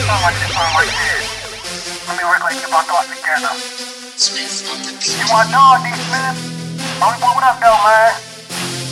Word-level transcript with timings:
write 0.00 0.08
something 0.08 0.24
like 0.24 0.38
this 0.40 0.56
on 0.56 0.68
my 0.72 0.84
shit. 0.88 1.22
Let 2.08 2.14
me 2.16 2.24
work 2.24 2.40
like 2.40 2.56
keep 2.56 2.72
our 2.72 2.84
thoughts 2.84 3.08
together. 3.12 3.52
Smith 4.16 4.64
on 4.72 4.78
the. 4.84 4.92
You 4.96 5.26
my 5.28 5.44
dog, 5.52 5.84
D 5.84 5.92
Smith? 5.92 6.36
Only 7.00 7.18
boy, 7.20 7.32
what 7.36 7.44
up, 7.44 7.60
though, 7.60 7.80
man? 7.84 8.12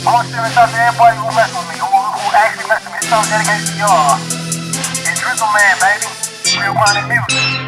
I 0.05 0.13
want 0.13 0.27
to 0.27 0.33
send 0.33 0.45
this 0.45 0.57
out 0.57 0.69
to 0.69 0.77
everybody 0.77 1.17
who 1.17 1.27
mess 1.33 1.51
with 1.53 1.67
me, 1.69 1.77
who, 1.77 1.89
who 1.89 2.23
actually 2.33 2.67
mess 2.69 2.81
with 2.85 2.93
me. 2.93 2.99
This 3.01 3.09
song 3.09 3.25
dedicated 3.29 3.67
to 3.67 3.75
y'all. 3.77 4.17
It's 5.05 5.19
Drizzo 5.21 5.47
Man, 5.49 5.75
baby. 5.81 6.07
Real 6.57 6.73
grinding 6.73 7.07
music. 7.09 7.58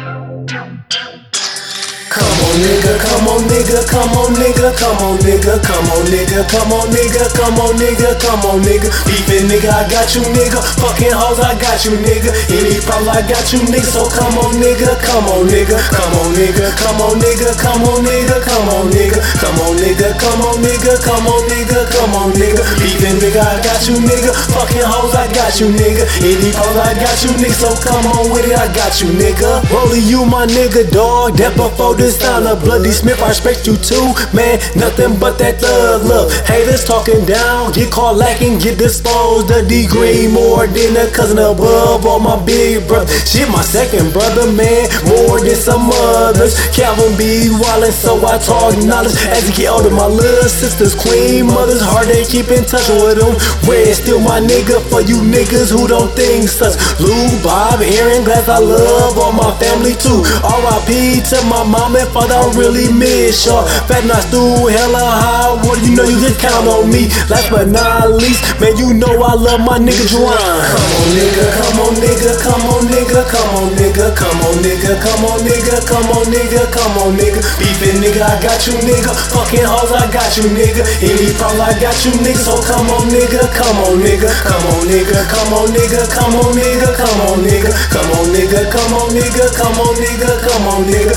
On, 2.52 2.58
nigga, 2.60 3.00
come 3.00 3.28
on, 3.28 3.40
nigga, 3.48 3.80
come 3.88 4.12
on, 4.12 4.34
nigga, 4.36 4.76
come 4.76 5.00
on, 5.00 5.16
nigga, 5.24 5.56
come 5.64 5.88
on, 5.88 6.04
nigga, 6.04 6.44
come 6.52 6.72
on, 6.72 6.84
nigga, 6.92 7.24
come 7.32 7.56
on, 7.56 7.72
nigga, 7.80 8.12
come 8.20 8.44
on, 8.44 8.60
nigga. 8.60 8.92
Beefing, 9.08 9.48
nigga, 9.48 9.72
I 9.72 9.88
got 9.88 10.12
you, 10.12 10.20
nigga. 10.36 10.60
Fucking 10.76 11.16
hoes, 11.16 11.40
I 11.40 11.56
got 11.56 11.80
you, 11.86 11.96
nigga. 12.04 12.28
Any 12.52 12.76
problem, 12.84 13.08
I 13.08 13.24
got 13.24 13.48
you, 13.56 13.60
nigga. 13.72 13.88
So 13.88 14.04
come 14.04 14.36
on, 14.36 14.60
nigga, 14.60 15.00
come 15.00 15.32
on, 15.32 15.48
nigga, 15.48 15.80
come 15.96 16.12
on, 16.20 16.36
nigga, 16.36 16.68
come 16.76 17.00
on, 17.00 17.16
nigga, 17.24 17.56
come 17.56 17.88
on, 17.88 18.04
nigga, 18.04 18.36
come 18.44 18.68
on, 18.68 18.92
nigga, 18.92 19.16
come 19.40 19.56
on, 19.64 19.80
nigga, 19.80 20.12
come 20.20 20.44
on, 20.44 20.60
nigga, 20.60 20.92
come 21.00 21.24
on, 21.32 21.40
nigga, 21.48 21.80
come 21.88 22.12
on, 22.20 22.30
nigga. 22.36 22.62
Beefing, 22.84 23.16
nigga, 23.16 23.40
I 23.40 23.64
got 23.64 23.80
you, 23.88 23.96
nigga. 23.96 24.28
Fucking 24.52 24.84
hoes, 24.84 25.16
I 25.16 25.24
got 25.32 25.56
you, 25.56 25.72
nigga. 25.72 26.04
Any 26.20 26.52
problem, 26.52 26.84
I 26.84 26.92
got 27.00 27.16
you, 27.24 27.32
nigga. 27.40 27.56
So 27.56 27.72
come 27.80 28.04
on 28.12 28.28
with 28.28 28.44
it, 28.44 28.60
I 28.60 28.68
got 28.76 29.00
you, 29.00 29.08
nigga. 29.16 29.64
Rolling 29.72 30.04
you, 30.04 30.26
my 30.28 30.44
nigga, 30.44 30.84
dog. 30.92 31.40
That 31.40 31.56
before 31.56 31.96
this 31.96 32.20
time, 32.20 32.41
a 32.46 32.56
bloody 32.56 32.90
Smith, 32.90 33.20
I 33.22 33.28
respect 33.28 33.66
you 33.66 33.76
too, 33.76 34.14
man. 34.32 34.60
Nothing 34.76 35.18
but 35.18 35.38
that 35.38 35.60
thug 35.60 36.04
love. 36.04 36.32
Haters 36.46 36.84
talking 36.84 37.24
down, 37.24 37.72
get 37.72 37.90
caught 37.90 38.16
lacking, 38.16 38.58
get 38.58 38.78
disposed. 38.78 39.50
A 39.50 39.62
degree 39.62 40.28
more 40.28 40.66
than 40.66 40.96
a 40.96 41.10
cousin 41.10 41.38
above. 41.38 42.06
All 42.06 42.20
my 42.20 42.38
big 42.44 42.86
brother, 42.88 43.08
shit, 43.26 43.48
my 43.48 43.62
second 43.62 44.12
brother, 44.12 44.50
man. 44.52 44.88
More 45.06 45.40
than 45.40 45.56
some 45.56 45.90
others. 45.92 46.54
Calvin 46.74 47.16
B. 47.16 47.50
Wallace, 47.50 47.98
so 47.98 48.16
I 48.24 48.38
talk 48.38 48.76
knowledge. 48.84 49.16
As 49.28 49.48
you 49.48 49.54
get 49.54 49.72
older, 49.72 49.90
my 49.90 50.06
little 50.06 50.48
sisters, 50.48 50.94
queen 50.94 51.46
mothers, 51.46 51.82
hard 51.82 52.08
to 52.08 52.24
keep 52.24 52.48
in 52.52 52.64
touch 52.64 52.88
with 52.88 53.18
them. 53.18 53.34
Red 53.68 53.94
still 53.94 54.20
my 54.20 54.40
nigga 54.40 54.80
for 54.88 55.00
you 55.00 55.20
niggas 55.22 55.70
who 55.70 55.88
don't 55.88 56.12
think 56.12 56.48
such. 56.48 56.76
Lou, 57.00 57.28
Bob, 57.42 57.80
Aaron, 57.80 58.24
Glass, 58.24 58.48
I 58.48 58.58
love 58.58 59.18
all 59.18 59.32
my 59.32 59.50
family 59.58 59.94
too. 59.98 60.22
R.I.P. 60.44 61.22
to 61.30 61.38
my 61.48 61.64
mom 61.64 61.96
and 61.96 62.08
father, 62.10 62.31
I 62.32 62.48
really 62.56 62.88
miss 62.92 63.44
y'all. 63.44 63.68
Fat 63.84 64.08
not 64.08 64.24
through 64.32 64.72
hella 64.72 65.04
high 65.04 65.52
water, 65.60 65.84
you 65.84 65.92
know 65.94 66.08
you 66.08 66.16
can 66.16 66.34
count 66.40 66.66
on 66.66 66.88
me. 66.88 67.12
Last 67.28 67.52
but 67.52 67.68
not 67.68 68.16
least, 68.16 68.40
man, 68.60 68.72
you 68.80 68.96
know 68.96 69.12
I 69.20 69.36
love 69.36 69.60
my 69.60 69.76
nigga 69.76 70.08
Juan. 70.16 70.32
Come 70.32 70.88
on, 70.96 71.06
nigga, 71.12 71.44
come 71.60 71.78
on, 71.84 71.92
nigga, 72.00 72.32
come 72.40 72.64
on, 72.72 72.80
nigga, 72.88 73.20
come 73.28 73.52
on, 73.52 73.68
nigga, 73.76 74.16
come 74.16 74.40
on, 74.48 74.56
nigga, 74.64 74.92
come 74.96 75.24
on, 75.28 75.38
nigga, 75.44 75.76
come 75.84 76.08
on, 76.16 76.24
nigga, 76.32 76.62
come 76.72 76.96
on, 77.04 77.10
nigga. 77.20 77.40
Beefing, 77.60 78.00
nigga, 78.00 78.24
I 78.24 78.40
got 78.40 78.64
you, 78.66 78.74
nigga. 78.80 79.12
Fucking 79.32 79.68
hoes, 79.68 79.92
I 79.92 80.08
got 80.08 80.32
you, 80.36 80.48
nigga. 80.56 80.82
Any 81.04 81.36
problem, 81.36 81.68
I 81.68 81.76
got 81.76 81.96
you, 82.04 82.12
nigga. 82.24 82.40
So 82.48 82.56
come 82.64 82.88
on, 82.96 83.12
nigga, 83.12 83.44
come 83.52 83.78
on, 83.84 84.00
nigga, 84.00 84.32
come 84.40 84.66
on, 84.72 84.88
nigga, 84.88 85.20
come 85.28 85.52
on, 85.52 85.68
nigga, 85.68 86.00
come 86.08 86.34
on, 86.40 86.48
nigga, 86.56 86.88
come 86.96 87.20
on, 87.28 87.44
nigga, 87.44 87.70
come 87.92 88.10
on, 88.16 88.26
nigga, 88.32 88.62
come 88.72 88.92
on, 88.96 89.08
nigga, 89.12 89.44
come 89.52 89.80
on, 89.84 89.94
nigga, 90.00 90.32
come 90.40 90.66
on, 90.72 90.80
nigga. 90.88 91.14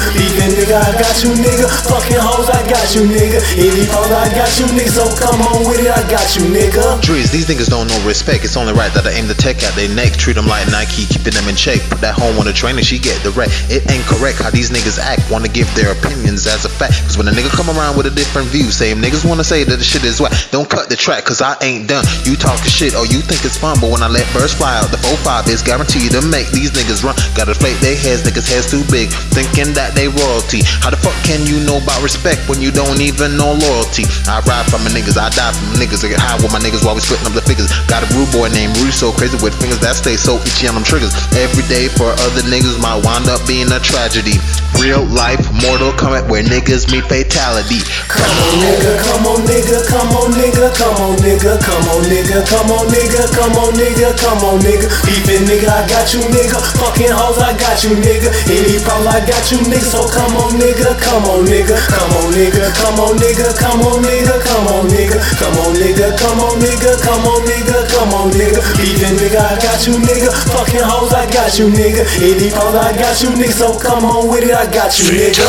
Nigga, 0.75 0.91
I 0.91 0.99
got 0.99 1.23
you, 1.23 1.31
nigga. 1.39 1.67
Fucking 1.87 2.19
hoes, 2.19 2.51
I 2.51 2.59
got 2.67 2.83
you, 2.91 3.07
nigga. 3.07 3.39
Any 3.55 3.87
problem, 3.87 4.19
I 4.19 4.27
got 4.35 4.51
you, 4.59 4.67
nigga. 4.75 4.91
So 4.91 5.07
come 5.15 5.39
on 5.39 5.63
with 5.63 5.79
it, 5.79 5.87
I 5.87 6.03
got 6.11 6.35
you, 6.35 6.43
nigga. 6.51 6.99
Drees, 6.99 7.31
these 7.31 7.47
niggas 7.47 7.71
don't 7.71 7.87
know 7.87 7.95
respect. 8.03 8.43
It's 8.43 8.59
only 8.59 8.75
right 8.75 8.91
that 8.91 9.07
I 9.07 9.15
aim 9.15 9.31
the 9.31 9.39
tech 9.39 9.63
at 9.63 9.71
their 9.79 9.87
neck. 9.87 10.19
Treat 10.19 10.35
them 10.35 10.51
like 10.51 10.67
Nike, 10.67 11.07
keeping 11.07 11.31
them 11.31 11.47
in 11.47 11.55
check. 11.55 11.79
Put 11.87 12.03
that 12.03 12.19
home 12.19 12.35
on 12.43 12.43
the 12.43 12.51
train 12.51 12.75
and 12.75 12.83
she 12.83 12.99
get 12.99 13.15
the 13.23 13.31
wreck. 13.31 13.47
It 13.71 13.87
ain't 13.87 14.03
correct 14.03 14.43
how 14.43 14.51
these 14.51 14.67
niggas 14.67 14.99
act. 14.99 15.23
Wanna 15.31 15.47
give 15.47 15.71
their 15.79 15.95
opinions 15.95 16.43
as 16.43 16.67
a 16.67 16.71
fact. 16.71 16.99
Cause 17.07 17.15
when 17.15 17.31
a 17.31 17.31
nigga 17.31 17.55
come 17.55 17.71
around 17.71 17.95
with 17.95 18.11
a 18.11 18.13
different 18.13 18.51
view, 18.51 18.67
same 18.67 18.99
niggas 18.99 19.23
wanna 19.23 19.47
say 19.47 19.63
that 19.63 19.79
the 19.79 19.87
shit 19.87 20.03
is 20.03 20.19
whack. 20.19 20.35
Don't 20.51 20.67
cut 20.67 20.91
the 20.91 20.99
track, 20.99 21.23
cause 21.23 21.39
I 21.39 21.55
ain't 21.63 21.87
done. 21.87 22.03
You 22.27 22.35
talking 22.35 22.67
shit 22.67 22.99
or 22.99 23.07
you 23.07 23.23
think 23.23 23.47
it's 23.47 23.55
fun, 23.55 23.79
but 23.79 23.95
when 23.95 24.03
I 24.03 24.11
let 24.11 24.27
birds 24.35 24.51
fly 24.51 24.75
out, 24.75 24.91
the 24.91 24.99
4-5 24.99 25.47
is 25.47 25.63
guaranteed 25.63 26.11
to 26.11 26.21
make 26.27 26.51
these 26.51 26.75
niggas 26.75 26.99
run. 26.99 27.15
Gotta 27.31 27.55
flake 27.55 27.79
their 27.79 27.95
heads, 27.95 28.27
niggas 28.27 28.51
heads 28.51 28.67
too 28.67 28.83
big. 28.91 29.07
Thinking 29.31 29.71
that 29.79 29.95
they 29.95 30.11
royalty. 30.11 30.64
How 30.81 30.89
the 30.89 30.99
fuck 30.99 31.15
can 31.23 31.45
you 31.45 31.61
know 31.63 31.77
about 31.81 32.01
respect 32.01 32.45
when 32.49 32.61
you 32.61 32.71
don't 32.71 33.01
even 33.01 33.37
know 33.37 33.53
loyalty? 33.53 34.05
I 34.27 34.41
ride 34.45 34.65
from 34.69 34.85
my 34.85 34.91
niggas, 34.91 35.17
I 35.17 35.29
die 35.29 35.53
from 35.53 35.73
my 35.73 35.77
niggas. 35.81 36.05
I 36.05 36.09
get 36.09 36.21
high 36.21 36.37
with 36.37 36.51
my 36.51 36.61
niggas 36.61 36.85
while 36.85 36.95
we 36.95 37.01
splitting 37.01 37.27
up 37.27 37.35
the 37.37 37.45
figures. 37.45 37.69
Got 37.85 38.05
a 38.05 38.07
rude 38.13 38.29
boy 38.33 38.49
named 38.49 38.77
Rudy, 38.77 38.93
so 38.93 39.11
crazy 39.11 39.37
with 39.41 39.55
fingers 39.57 39.79
that 39.81 39.95
stay 39.95 40.17
so 40.17 40.37
itchy 40.41 40.67
on 40.67 40.75
them 40.75 40.85
triggers. 40.85 41.13
Every 41.37 41.65
day 41.69 41.89
for 41.89 42.09
other 42.11 42.43
niggas 42.47 42.77
might 42.81 43.01
wind 43.05 43.29
up 43.29 43.41
being 43.47 43.69
a 43.71 43.79
tragedy. 43.79 44.41
Real 44.81 45.03
life, 45.07 45.41
Mortal 45.65 45.91
Kombat, 45.97 46.29
where 46.29 46.43
niggas 46.43 46.91
meet 46.91 47.05
fatality. 47.09 47.81
Come 48.05 48.21
on, 48.21 48.61
nigga, 48.61 48.93
come 49.01 49.25
on, 49.25 49.39
nigga, 49.47 49.81
come 49.87 50.11
on, 50.13 50.29
nigga, 50.35 50.69
come 50.77 51.01
on, 51.01 51.15
nigga, 51.23 51.57
come 51.63 51.87
on, 51.89 52.03
nigga, 52.05 52.45
come 52.45 52.69
on, 52.69 52.85
nigga, 52.93 53.23
come 53.33 53.55
on, 53.57 53.73
nigga, 53.73 54.13
come 54.19 54.43
on, 54.45 54.59
nigga. 54.61 54.87
Beefing, 55.07 55.47
nigga, 55.49 55.69
I 55.73 55.87
got 55.89 56.13
you, 56.13 56.21
nigga. 56.29 56.59
Fucking 56.77 57.09
hoes, 57.09 57.39
I 57.39 57.57
got 57.57 57.81
you, 57.83 57.97
nigga. 57.97 58.29
Any 58.45 58.77
problem, 58.83 59.09
I 59.09 59.25
got 59.25 59.49
you, 59.49 59.57
nigga. 59.65 59.89
So 59.89 60.05
come 60.11 60.35
on, 60.37 60.53
nigga, 60.59 60.93
come 61.01 61.25
on, 61.25 61.45
nigga, 61.49 61.77
come 61.89 62.11
on, 62.21 62.29
nigga, 62.35 62.69
come 62.77 62.99
on, 62.99 63.17
nigga, 63.17 63.47
come 63.57 63.81
on, 63.81 64.03
nigga, 64.03 64.35
come 64.43 64.67
on, 64.69 64.85
nigga, 64.91 65.17
come 65.39 65.57
on, 65.57 65.73
nigga, 65.73 66.13
come 66.19 66.39
on, 66.45 66.59
nigga, 66.61 66.93
come 67.01 67.25
on, 67.25 67.41
nigga, 67.47 67.77
come 67.89 68.13
on, 68.13 68.27
nigga. 68.37 68.61
Beefing, 68.77 69.17
nigga, 69.17 69.39
I 69.41 69.55
got 69.57 69.81
you, 69.87 69.97
nigga. 69.97 70.29
Fucking 70.53 70.85
hoes, 70.85 71.13
I 71.13 71.25
got 71.31 71.57
you, 71.57 71.71
nigga. 71.73 72.05
Any 72.21 72.51
problem, 72.51 72.83
I 72.85 72.93
got 72.93 73.17
you, 73.23 73.29
nigga. 73.33 73.55
So 73.55 73.79
come 73.79 74.05
on 74.05 74.29
with 74.29 74.43
it, 74.43 74.53
I 74.65 74.73
got 74.73 74.97
you, 74.97 75.05
nigga. 75.05 75.45